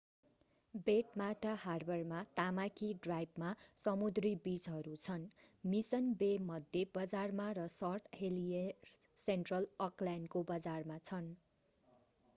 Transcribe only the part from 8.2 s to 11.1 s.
Heliers central अकल्यान्डको बजारमा